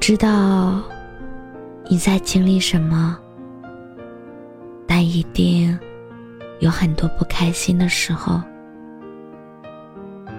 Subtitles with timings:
[0.00, 0.82] 知道
[1.88, 3.16] 你在经历什么，
[4.86, 5.78] 但一定
[6.60, 8.40] 有很多不开心的时候。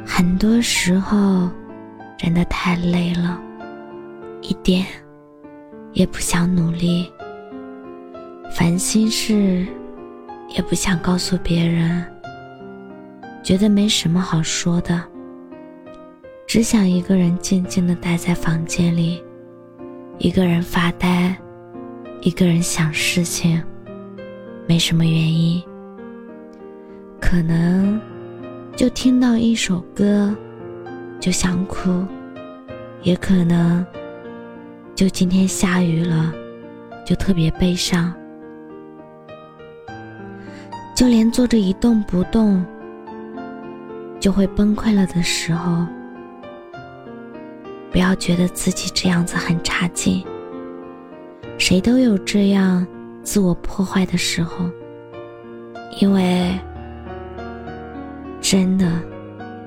[0.03, 1.47] 很多时候
[2.17, 3.39] 真的太累了，
[4.41, 4.83] 一点
[5.93, 7.09] 也不想努力，
[8.51, 9.65] 烦心事
[10.49, 12.03] 也不想告诉别人，
[13.43, 15.01] 觉得没什么好说的，
[16.47, 19.23] 只想一个人静静的待在房间里。
[20.23, 21.35] 一个人发呆，
[22.21, 23.59] 一个人想事情，
[24.67, 25.59] 没什么原因。
[27.19, 27.99] 可能
[28.75, 30.31] 就听到一首歌
[31.19, 32.05] 就想哭，
[33.01, 33.83] 也可能
[34.93, 36.31] 就今天下雨了
[37.03, 38.13] 就特别悲伤。
[40.95, 42.63] 就连坐着一动不动
[44.19, 45.83] 就会崩溃了的时候。
[47.91, 50.25] 不要觉得自己这样子很差劲。
[51.57, 52.87] 谁都有这样
[53.21, 54.65] 自我破坏的时候，
[55.99, 56.57] 因为
[58.39, 58.89] 真的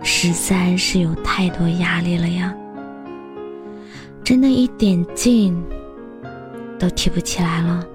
[0.03, 2.53] 实在是有太多压力了呀，
[4.25, 5.63] 真的一点劲
[6.79, 7.87] 都提不起来了，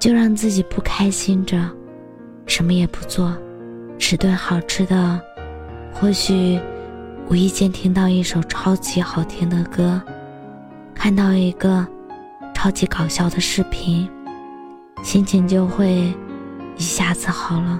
[0.00, 1.56] 就让自己不开心着，
[2.46, 3.36] 什么也不做，
[3.98, 5.20] 吃顿好吃的，
[5.92, 6.58] 或许。
[7.30, 10.00] 无意间听到一首超级好听的歌，
[10.94, 11.86] 看到一个
[12.54, 14.08] 超级搞笑的视频，
[15.02, 16.10] 心情就会
[16.78, 17.78] 一下子好了。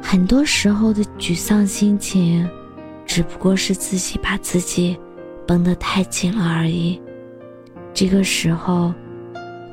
[0.00, 2.48] 很多时候的沮丧心情，
[3.04, 4.96] 只不过是自己把自己
[5.44, 7.02] 绷得太紧了而已。
[7.92, 8.94] 这个时候，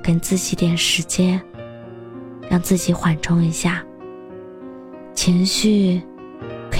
[0.01, 1.39] 给自己点时间，
[2.49, 3.85] 让自己缓冲一下
[5.13, 6.01] 情绪。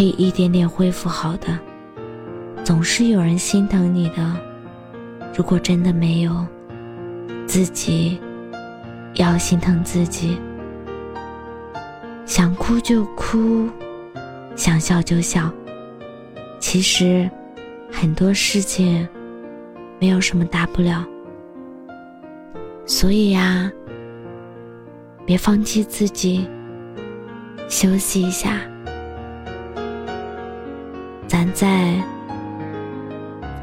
[0.01, 1.59] 可以一点点恢复好的，
[2.63, 4.35] 总是有人心疼你的。
[5.37, 6.43] 如果真的没有，
[7.45, 8.19] 自己
[9.13, 10.39] 要心疼自己。
[12.25, 13.69] 想哭就哭，
[14.55, 15.53] 想笑就笑。
[16.59, 17.29] 其实
[17.91, 19.07] 很多事情
[19.99, 21.05] 没有什么大不了，
[22.87, 23.71] 所以呀，
[25.27, 26.49] 别放弃自己，
[27.69, 28.61] 休息一下。
[31.41, 31.67] 咱再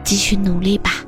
[0.03, 1.08] 继续努力吧。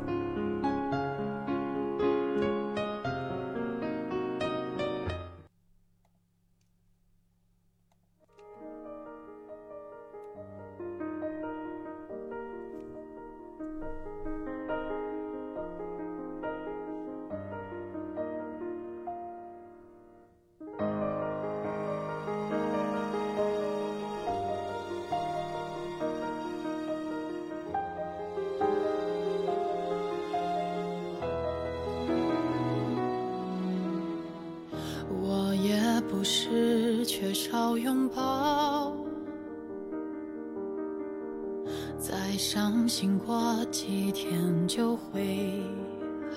[42.00, 45.62] 再伤心过几天就会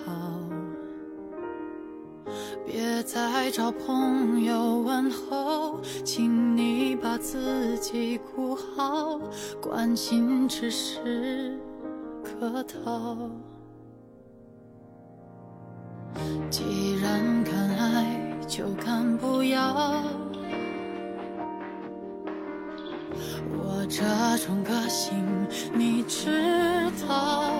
[0.06, 0.12] 好。
[2.66, 9.18] 别再找朋友问候，请你把自己顾好，
[9.62, 11.58] 关心只是
[12.22, 13.18] 客套。
[16.50, 18.20] 既然敢爱。
[18.46, 20.04] 就敢不要，
[23.58, 24.04] 我这
[24.46, 25.14] 种个性
[25.74, 26.30] 你知
[27.08, 27.52] 道，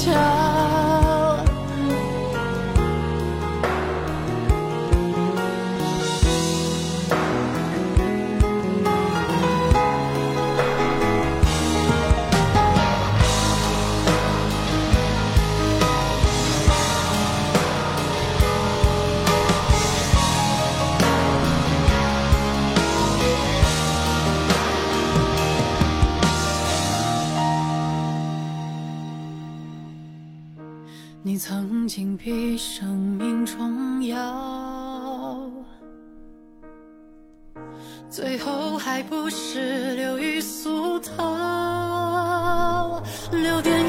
[0.00, 0.59] 假
[31.22, 35.50] 你曾经比生命重要，
[38.08, 43.02] 最后还不是流于俗套。
[43.32, 43.79] 六点。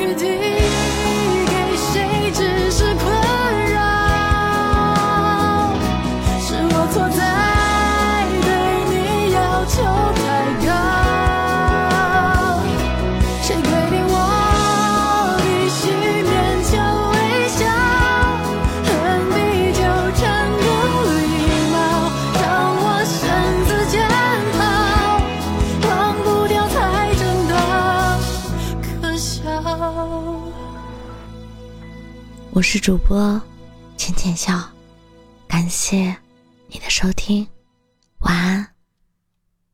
[32.53, 33.41] 我是主播
[33.95, 34.61] 浅浅笑
[35.47, 36.13] 感谢
[36.67, 37.47] 你的收听
[38.19, 38.70] 晚安。